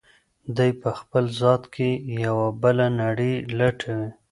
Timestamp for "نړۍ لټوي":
3.01-4.09